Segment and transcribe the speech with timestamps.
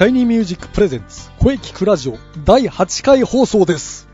[0.00, 4.08] シャイニーミュージックプレゼンツ声聞くラジオ第8回放送です。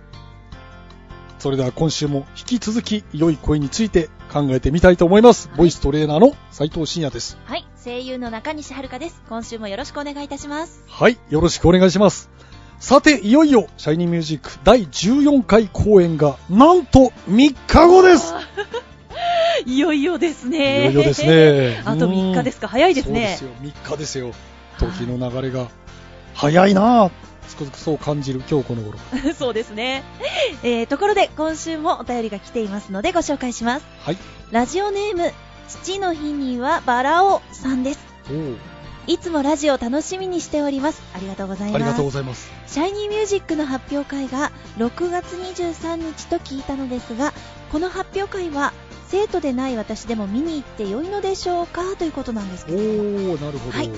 [1.39, 5.47] それでは今週も引き続き良い声について考えてみたいと思います。
[5.47, 7.39] はいボイストレーナーの斉藤慎也です。
[7.45, 12.31] はい声優の中西遥です今週もよろしくお願いいたしますはい、よろしくお願いします。
[12.81, 18.35] さて、いよいよ、シャイニーミュージック第14回公演が、なんと3日後です
[19.65, 24.33] いよいよですいねよいよですね あと3日ですか早いですねそうですよ、3日ですよ。
[24.79, 25.69] 時の流れが、
[26.35, 27.11] 早いなぁ。
[27.49, 28.99] つくづくそう感じる今日この頃。
[29.39, 30.03] そうですね、
[30.63, 34.17] えー、ところで今週もお便りが来ていますのでご紹介しますはい。
[34.51, 35.33] ラジオネーム
[35.69, 38.01] 父の日にはバラをさんです
[39.07, 42.51] いつもラジオ楽しみにしておりますありがとうございますありがとうございます。
[42.67, 47.33] シャイニーミュージックの発表会が6月23日と聞いたのですが
[47.71, 48.73] この発表会は
[49.09, 51.95] 生徒でない私でも見に行って良いのでしょうか？
[51.97, 53.79] ということなんですおけれどもー、なるほど。
[53.79, 53.91] はい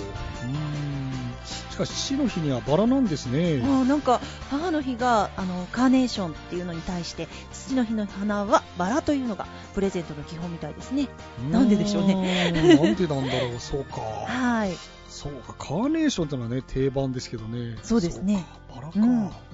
[1.79, 3.59] かし、父の日にはバラなんですね。
[3.59, 11.09] もうなんか母の日があのカーネーションっていうのに対して父の日の花はバラというのがプレゼントの基本みたいですね
[11.51, 14.01] なんででしょうねなんでなんだろう、そうか。
[14.01, 14.73] はい
[15.09, 17.77] そうか、カーネーションってのはね、定番ですけどね。
[17.83, 18.45] そうですね。
[18.75, 18.93] バラか。
[18.97, 19.07] う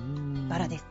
[0.02, 0.84] んバラです。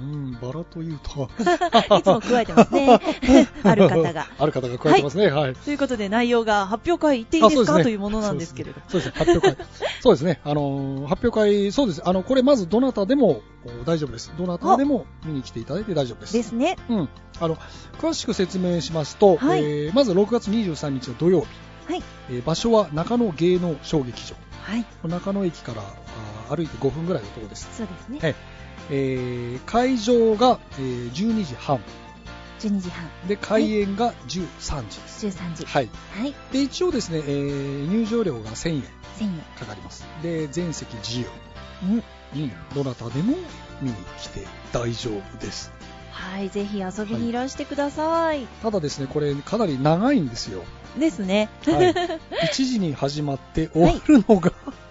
[0.00, 1.28] うん、バラというと。
[1.98, 3.00] いつも加えてますね
[3.64, 5.28] ある方がある方が加えてますね。
[5.28, 5.54] はい。
[5.54, 7.82] ということで内容が発表会行っていいですか？
[7.82, 9.12] というものなんですけれどそうですね。
[9.16, 9.56] 発表会。
[10.02, 10.40] そうですね。
[10.44, 12.02] あのー、発表会、そうです。
[12.04, 14.32] あの、これまずどなたでもお大丈夫です。
[14.38, 16.32] どなたでも見に来ていただいて大丈夫です。
[16.32, 17.08] ですねうん。
[17.40, 17.56] あの、
[18.00, 21.46] 詳しく説明しますと、はいえーまず6月23日の土曜日、
[21.92, 24.34] はいえー場所は中野芸能小劇場。
[24.62, 25.82] はい中野駅から
[26.46, 27.68] 歩いて5分ぐらいのところです。
[27.76, 28.34] そうですねはい
[28.90, 31.80] えー会場が、えー12時半。
[32.60, 35.26] 12時半で、開演が13時です。
[35.26, 35.90] 13時はい。
[36.12, 38.82] はいで、一応ですね、えー入場料が1000円
[39.18, 40.06] 1000円かかります。
[40.22, 41.26] で、全席自由。
[41.82, 42.52] うんうん。
[42.74, 43.36] どなたでも
[43.82, 45.72] 見に来て大丈夫です。
[46.10, 48.46] はい、ぜひ遊びにいらしてください。
[48.62, 50.64] ただですね、これかなり長いんですよ。
[50.98, 51.50] ですね。
[51.66, 51.92] はい。
[52.46, 54.52] 1時に始まって終わるのが、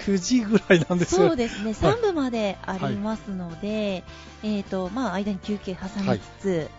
[0.00, 1.28] 9時ぐらいなんですよ。
[1.28, 4.04] そうですね、3部までありますので、
[4.42, 6.70] えっ、と、まあ、間に休憩挟みつつ、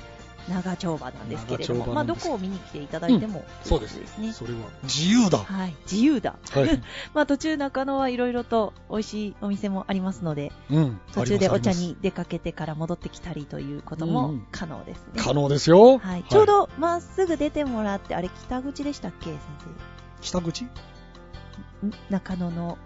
[0.49, 4.33] 長丁場なんですけれども、まあ、どこを見に来ていただいても、そうですね。
[4.33, 5.37] それは自由だ。
[5.39, 6.35] はい、自由だ。
[6.51, 6.81] はい。
[7.13, 10.99] まあ、途中中野はいろいろと美味しいお店もありますので、うん。
[11.13, 15.03] 途中でお茶に出かけてから戻ってきたりということもうんうん可能ですね。
[15.15, 15.99] ます可能ですよ。
[15.99, 19.37] はい、ちょうどまっすぐ出てもらって、あれ北口でしたっけ、先
[20.21, 20.65] 北口？
[21.81, 21.87] 生。
[21.87, 21.93] ん？
[22.09, 22.77] 中野の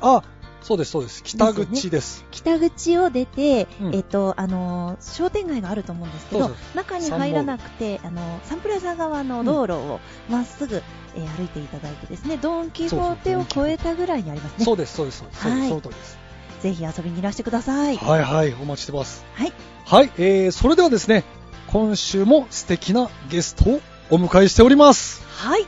[0.00, 0.22] あ、
[0.62, 1.22] そうです、そうです。
[1.22, 2.24] 北口です。
[2.30, 10.82] 北口を出て、うんえっと、あのー商店街があると思うんですけど中に入らなくて、あのーサンプラザ側の道路をまっすぐ、
[11.16, 14.64] えー歩いていただいてですね、ドン・キホーテを越えたぐらいにありますね。
[14.64, 15.48] そうです、そうです、そうです。
[15.48, 16.18] はいその通りです。
[16.60, 17.96] ぜひ遊びにいらしてください。
[17.96, 19.24] はいはい、お待ちしてます。
[19.34, 19.52] はい。
[19.86, 21.24] はい、えー、それではですね、
[21.68, 23.80] 今週も素敵なゲストを
[24.10, 25.22] お迎えしております。
[25.38, 25.66] はい。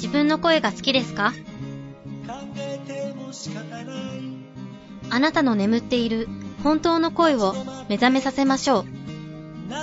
[0.00, 1.34] 自分の声が好きですか？
[5.10, 6.26] あなたの眠っている
[6.62, 7.54] 本当の声を
[7.88, 8.86] 目覚めさせましょう。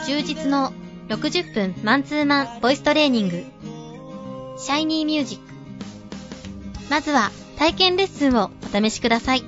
[0.08, 0.74] 充実の
[1.10, 3.46] 60分マンツーマンボイストレーニング。
[4.58, 5.44] シャイニーミュージック。
[6.90, 7.30] まずは
[7.60, 9.44] 体験レッスンをお試しください。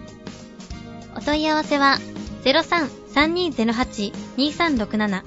[1.16, 1.98] お問い合わせは
[2.44, 5.24] 03-3208-2367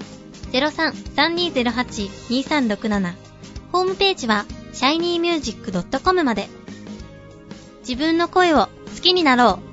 [0.53, 3.15] 03-3208-2367
[3.73, 6.49] ホームページは shinymusic.com まで。
[7.81, 9.73] 自分の声を好きになろう。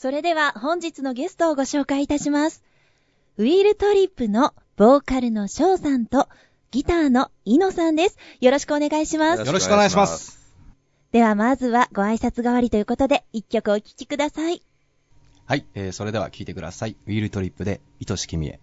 [0.00, 2.62] それでは本日のゲストをご紹介いたします。
[3.38, 6.28] ウィールトリップのボーカルの翔さんと
[6.72, 8.18] ギターのイノさんです。
[8.40, 9.46] よろしくお願いします。
[9.46, 10.52] よろしくお願いします。
[11.12, 14.62] ではまずはご挨拶代わりということで一曲お聴きください。
[15.46, 16.96] はい、えー、それでは聴いてください。
[17.06, 18.58] ウィールトリップで、愛し君へ。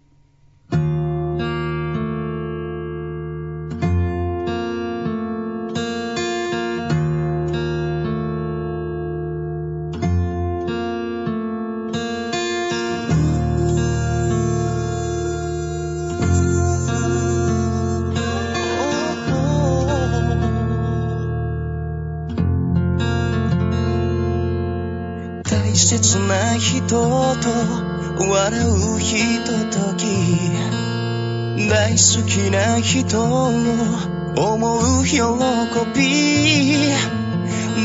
[26.42, 27.48] 切な人と
[28.28, 30.06] 笑うひととき
[31.68, 33.46] 大好きな人を
[34.36, 35.20] 思う喜
[35.94, 36.02] び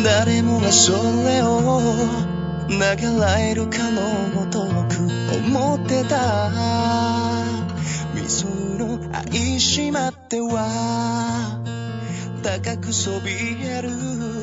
[0.03, 1.93] 誰もがそれを
[2.69, 2.77] 流
[3.19, 4.01] らえるかの
[4.33, 5.07] ごとく
[5.49, 6.49] 思ってた。
[8.15, 8.45] 水
[8.77, 11.61] の愛しまっては。
[12.43, 13.31] 高くそび
[13.63, 14.36] える。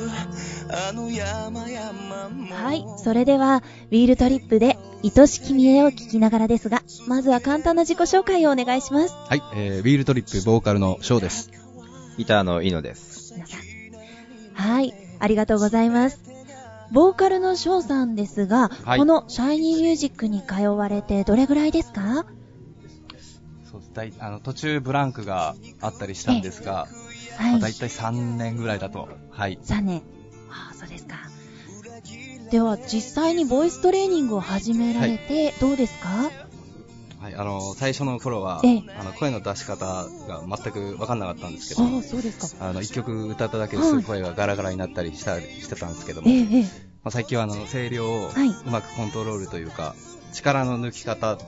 [2.52, 2.84] はい。
[2.98, 9.14] それでは、ウィールトリップで愛し君へを聴きながらですが、まずは簡単な自己紹介をお願いします。
[9.14, 11.50] はい、えー、ウィールトリップボーカルのショーです。
[12.16, 13.34] ギターのイノです。
[14.54, 14.94] はい。
[15.18, 16.20] ありがとうございます。
[16.92, 22.24] ボーカルの翔さんですが、はいこのシャイニーミュージックに通われてどれぐらいですか？
[23.70, 23.92] そうです。
[23.92, 26.86] だいあの、途中ブランクがあったりしたんですが、
[27.36, 27.52] はい。
[27.52, 29.08] まあ、だいたい3年ぐらいだと。
[29.30, 29.58] はい。
[29.62, 30.02] 3年。
[32.54, 36.30] では、実際にボイストレーニングを始められて、どうですか？
[37.18, 40.06] はい、あの、最初の頃はええ、あの、声の出し方が
[40.46, 42.64] 全くわかんなかったんですけど、ああ、そうですか。
[42.64, 46.62] あの、一曲歌っただけですぐ声がガラガラになったりしたりしてたんですけども、ええ、ええ。
[46.62, 46.68] ま
[47.06, 49.96] あ、最近はあの、声量をはいうまくコントロールというか、
[50.32, 51.38] 力の抜き方っ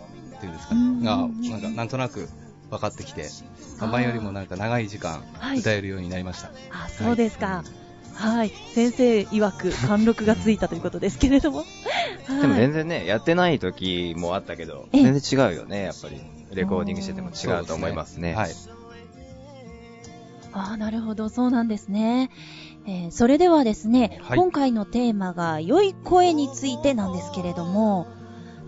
[0.40, 2.28] ていうんですかうんね、が、なんか、なんとなく
[2.70, 3.28] 分かってきて、
[3.78, 6.50] まあ前よりもなんか長い時間はい歌えるようになりました。
[6.72, 7.46] あ、そうですか。
[7.46, 7.85] はい。
[8.74, 11.64] 先生曰く貫禄がついたということですけれども。
[12.26, 16.20] はい、でも全然ね、やってない時もあったけど、ええ全然違うよね、やっぱり。
[16.52, 18.34] レコーディングしてても違うと思いますね。
[18.34, 18.50] はい。
[20.52, 22.30] ああ、なるほど、そうなんですね。
[22.86, 28.06] えーそれではですね、はい今回のテーマが良い声についてなんですけれども、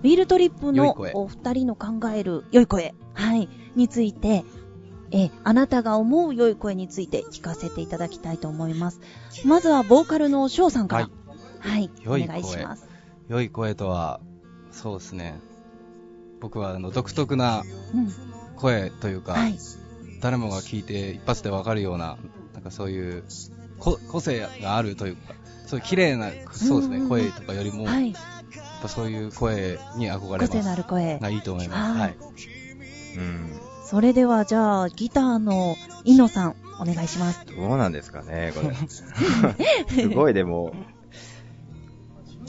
[0.03, 4.45] ウィールトリップのお二人の考える良い声、はい、について、
[5.11, 9.01] えーあなたが思う良い声について聞かせていただきたいと思います。
[9.45, 11.11] まずはボーカルの翔さんから。
[11.61, 12.87] はい、お良い願いします。
[13.29, 14.21] 良い声とは、
[14.71, 15.41] そうですね。
[16.41, 17.65] 僕はあの独特な
[17.95, 18.13] うん、
[18.57, 19.59] 声というか、はい、
[20.21, 22.17] 誰もが聞いて一発でわかるような、
[22.55, 23.25] なんかそういう
[23.79, 25.35] こ個性があるというか、
[25.67, 28.15] そういう綺麗な、そうですね、うんうんうん声とかよりも、やっはい、
[28.83, 30.77] ぱそういう声に憧れ個性のあます。
[30.77, 31.19] る声。
[31.19, 31.99] がいいと思います。
[31.99, 33.19] ははいい。
[33.19, 33.61] うん。
[33.89, 35.75] それでは、じゃあ、ギターの
[36.05, 37.47] イノさん、お願いします。
[37.47, 38.75] どうなんですかね、これ。
[39.89, 40.75] すごいでも、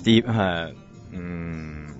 [0.03, 1.15] ディープ、はい。
[1.15, 1.95] うーん。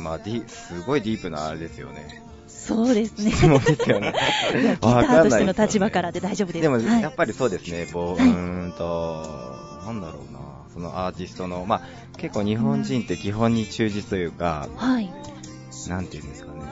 [0.00, 2.20] まあ、ディ、すごいディープなあれですよね。
[2.48, 3.30] そうですね。
[3.30, 4.12] 質問ですよね
[4.60, 6.62] いやギターとしての立場からで大丈夫です。
[6.62, 9.24] でも、はいやっぱりそうですね、ぼうはいーんと、
[9.86, 10.40] なんだろうな、
[10.74, 11.82] そのアーティストの、まあ、
[12.16, 15.12] 結構日本人って基本に忠実というか、はい。
[15.88, 16.62] なんていうんですかね、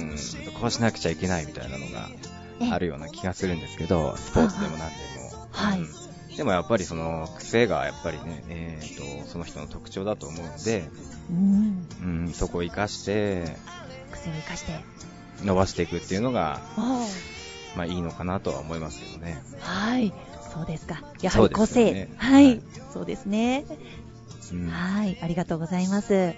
[0.00, 0.04] う
[0.50, 2.08] ん、こうしなくちゃいけないみたいなのが
[2.72, 4.96] あるような気がするんですけど、スポーツでも何で
[5.34, 5.46] も。
[5.50, 10.88] はいうんでもやっぱりその癖がやっぱりね、えー、とその人の特徴だと思うんで、
[11.28, 11.86] うん。
[12.02, 13.44] うん、そこを活かして
[14.10, 14.72] 癖を生かして。
[15.44, 17.06] 伸ばしていくっていうのが、あ
[17.76, 19.42] まあいいのかなとは思いますけどね。
[19.62, 20.12] あはい。
[20.52, 21.02] そうですか。
[21.22, 21.92] やはり個性。
[21.92, 23.64] ねはい、はいそうですね。
[24.52, 25.18] うんはい。
[25.22, 26.34] ありがとうございます。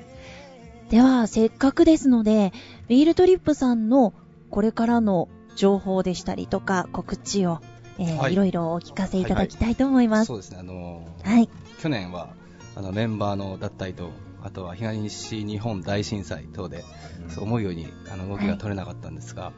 [0.93, 2.53] では、せっかくですので、
[2.91, 4.13] ウィールトリップさんの
[4.51, 7.61] これからの情報でしたりとか告知を、
[7.99, 10.27] えーはいいろいろお聞かせいただきたいと思います。
[10.27, 11.49] そうですね、あのーはい。
[11.81, 12.29] 去年は、
[12.77, 14.11] あの、メンバーの脱退と、
[14.43, 16.85] あとは東日本大震災等で、
[17.29, 19.53] そう思うように、あの、動きが取れなかったんですが、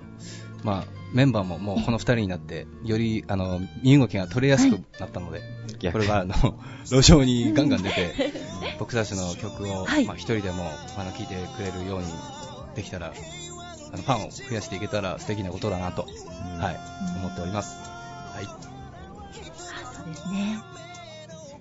[0.64, 5.42] まあ、メンバーももうこの二人になって、より、あの、身動きが取れやすくなったので、
[5.78, 6.34] 逆これは、あの、
[6.90, 8.14] 路上にガンガン出て、
[8.80, 10.64] 僕たちの曲を、はいまあ、一人でも、
[10.96, 12.06] あの、聴いてくれるように
[12.74, 13.12] できたら、
[13.92, 16.06] あの、ファンを増やしていけたら素敵なことだなと、
[16.58, 16.80] はい、
[17.18, 17.76] 思っております。
[18.34, 18.44] はい。
[18.46, 18.48] あ
[19.94, 20.62] そうですね。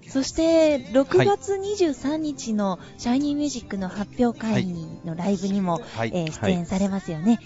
[0.07, 4.65] そして、6月23日のシャイニーミュージックの発表会
[5.03, 6.11] のライブにも、はい。
[6.13, 7.39] えー出演されますよね。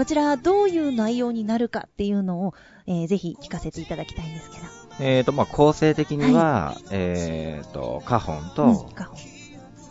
[0.00, 2.54] こちら、どういう内容になるかっていうのを、
[2.86, 4.62] えーぜひ聞かせていただきたいんですけど。
[4.98, 9.18] えーと、まあ構成的には、えーと、カホンと、うんカホン。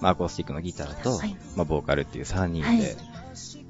[0.01, 1.37] まあ、アコースティックのギターと、はい。
[1.55, 2.79] まあ、ボーカルっていう3人で、はい。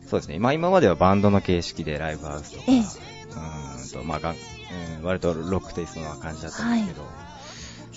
[0.08, 2.80] そうですね、まあ、今まではバンドの形式でライブハウスとか、ええ。
[2.80, 4.36] うーんと、まあ、がん
[5.00, 7.06] うん割とロックテイストな感じだったんですけど、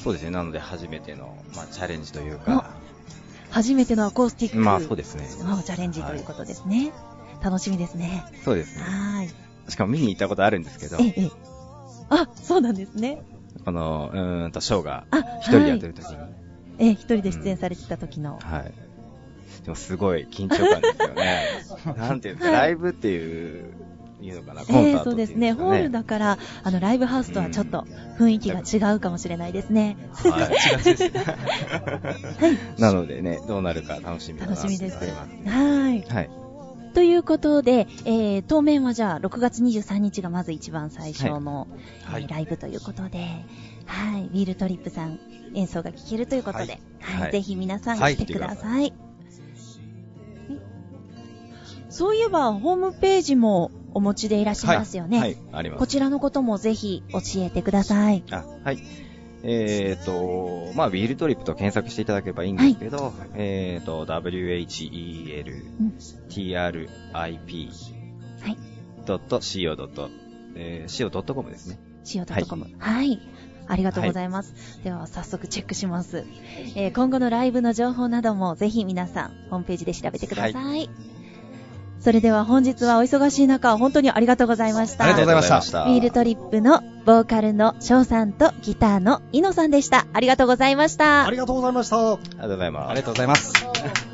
[0.02, 2.74] そうですね、なので初めての、まあ、チャレンジというか、
[3.50, 4.58] 初めてのアコースティック。
[4.58, 5.28] まあ、そうですね。
[5.44, 6.90] のチャレンジということですね。
[7.42, 8.24] 楽しみですね。
[8.44, 8.82] そうですね。
[8.84, 9.70] はい。
[9.70, 11.30] しかも見に行ったことあるんですけど、ええ、ええ。
[12.10, 13.22] あ、そうなんですね。
[13.64, 16.16] この、うーんと、ショーがあ、一人でやってる時に、
[16.78, 18.38] ええ、一人で出演されてた時の。
[18.38, 18.74] はい。
[19.64, 21.46] でもすごい緊張感ですよね。
[21.96, 23.74] なんていうか、はいライブっていう、
[24.20, 25.52] いうのかな、コンええサートそうですね。
[25.52, 27.86] ホールだから、あの、ライブハウスとはちょっと
[28.18, 29.96] 雰囲気が違うかもしれないですね。
[30.12, 30.54] はい。
[30.54, 31.24] 違うですね。
[32.78, 36.02] なのでね、どうなるか楽しみだな楽しみですはい。
[36.02, 36.41] はい。
[36.94, 41.66] ということで、えー、当面はじゃあ、6月23日がまず一番最初の、
[42.04, 43.18] はいえーライブということで、
[43.86, 45.18] はい、ウィールトリップさん
[45.54, 48.92] 演奏が聴けるということで、はい、はいぜひ皆さんはい来てください。
[51.88, 55.18] そういえば、ホームページもお持ちでいらっしゃいますよね。
[55.18, 55.78] はい、あります。
[55.78, 58.24] こちらのこともぜひ教えてください。
[58.30, 58.78] あ、はい。
[59.44, 62.96] えーと、まあ、ウィールトリップと検索していただければいいんですけど、
[68.40, 68.54] はい。
[70.54, 71.80] えー co.com ですね。
[72.14, 72.66] 塩 .com。
[72.78, 73.20] はい。
[73.68, 74.80] ありがとうございます。
[74.82, 76.24] では、早速チェックします。
[76.76, 80.90] えー今後のライブの情報などもぜひ皆さん、ホームページで調べてください。
[82.02, 85.04] それでは本日はお忙しい中、本当にありがとうございました。
[85.04, 90.06] ありがとうございましたあウィールトリップのボーカルの翔さんとギターのイノさんでした。
[90.12, 91.30] ありがとうございましたあ。
[91.30, 92.14] りがとうございました。
[92.14, 92.90] ありがとうございます。
[92.90, 94.11] ありがとうございます。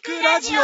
[0.00, 0.60] 聞くラジオ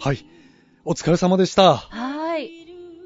[0.00, 0.24] はい。
[0.84, 1.76] お疲れ様でした。
[1.76, 1.97] はい。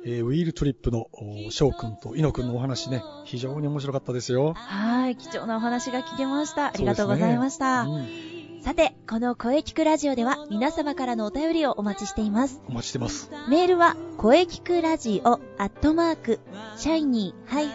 [0.05, 4.55] えーウィールトリップのお翔くんとイノくんのお話ね、非常に面白かったですよ。
[4.55, 5.17] はい。
[5.17, 6.69] 貴重なお話が聞けました。
[6.69, 7.85] ありがとうございました。
[7.85, 8.33] そうですね
[8.63, 12.61] さて、この声聞くラジオでは皆様からのお便りをお待ちしています。
[12.69, 13.29] うんお待ちしてます。
[13.49, 16.39] メールは、声聞くラジオ、アットマーク、
[16.77, 17.75] シャイニー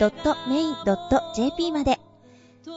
[0.00, 2.00] -music.main.jp まで、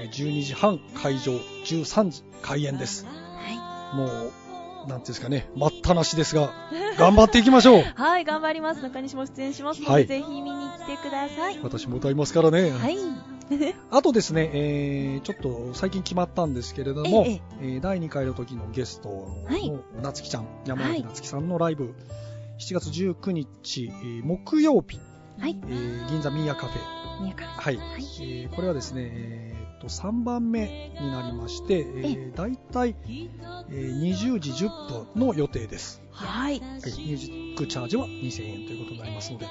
[0.00, 3.06] えー12時半会場、13時開演です。
[3.06, 3.12] は
[3.94, 6.52] もう、なんていうんですかね、待ったなしですが、
[6.98, 7.82] 頑張っていきましょうい。
[7.94, 8.82] はい、頑張ります。
[8.82, 11.58] 中西も出演しますので、はいぜひ見に来てください。
[11.62, 12.70] 私も歌いますからね。
[12.70, 12.96] はい。
[13.90, 19.72] あとですね、えー、ちょっと最近決まったんですけれども、ええー第2回の時のゲストの、はい
[20.02, 21.94] なつきちゃん、山崎なつきさんのライブ、
[22.58, 24.98] 7月19日、えー木曜日、
[25.38, 25.56] はい。
[25.68, 27.86] えー銀座ミーヤカフェ、宮川はい、はい。
[28.20, 36.02] えーこれはですね、えーっと3番目になりまして、えー、大体、えー20時10分の予定です。
[36.10, 36.60] はい。
[36.60, 39.46] はい、ミュージックチャージは2000円ということになりますので、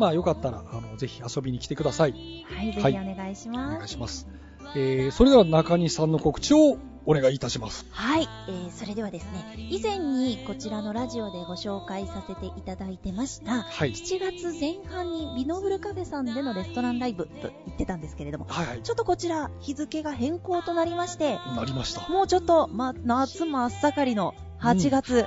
[0.00, 2.12] まあよかったらあのぜひ遊びに来てください。
[2.48, 3.76] はい、ぜはいひお願いしおます。
[3.76, 4.28] 願いします。
[4.76, 7.86] えー、それでは中西さんの告知をお願いいたします。
[7.90, 13.90] はい、えー、それではですね、以前にこちらのラジオでご紹介させていただいてました、はい。
[13.90, 18.82] 7月前半にビノブルカフェさんでのレストランライブと言ってたんですけれども、はいはい。
[18.82, 22.08] ちょっとこちら日付が変更となりまして、なりました。
[22.08, 25.26] もうちょっと、ま、夏真っ盛りの8月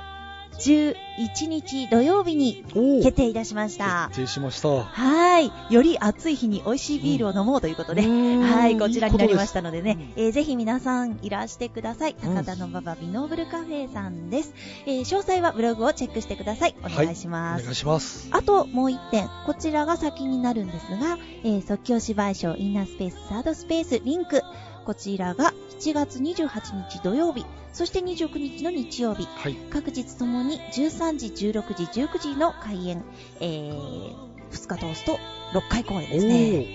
[0.58, 2.64] 11日土曜日に
[3.02, 4.08] 決定いたしました。
[4.10, 4.82] 決定しました。
[4.82, 5.50] はい。
[5.72, 12.16] より暑い日に美味しいビールを飲もうということで、うんはい、こちらになりましたのでね、いいことえーぜひ皆さんいらしてください。
[12.22, 14.52] うん高田の馬場ビノーブルカフェさんです。
[14.86, 16.74] えー詳細はブログをチェックしてください。
[16.84, 17.62] お願いします。
[17.62, 18.28] お願いします。
[18.32, 24.42] あともう一点、こちらが先になるんですが、えー即興芝居賞インナースペースサードスペースリンク。
[24.88, 29.26] こちらが7月28日土曜日、そして29日の日曜日。
[29.26, 29.54] はい。
[29.68, 33.04] 各日ともに13時、16時、19時の開演、
[33.38, 34.14] えー、
[34.50, 35.18] 2日通すと
[35.52, 36.66] 6回公演ですね。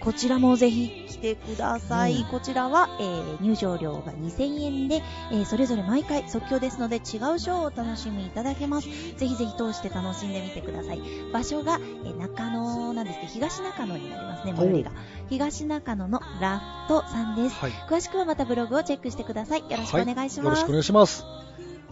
[0.00, 2.14] こちらもぜひ来てください。
[2.16, 8.88] うんこちらは、えー入場料が2000円で、えーそれぞれ毎回即興ですので違うショーをお楽しみいただけます。
[8.88, 11.00] ぜひぜひ通して楽しんでみてください。
[11.32, 14.90] 場所が、えー中野なんですけど、東中野になりますね、最寄りが。
[15.28, 17.56] 東中野のラフトさんです。
[17.56, 17.70] はい。
[17.88, 19.60] 詳しくはまたブログをチェックしてください。
[19.60, 20.44] よろしくお願いします。
[20.44, 21.24] よろしくお願いします。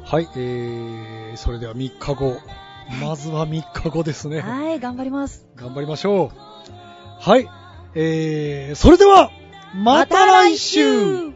[0.04, 2.36] はい、えー、それでは3日後。
[3.00, 4.40] まずは3日後ですね。
[4.40, 5.46] はい、頑張ります。
[5.56, 6.30] 頑張りましょう。
[7.20, 7.48] はい、
[7.94, 9.30] えー、それでは、
[9.74, 11.33] また来週。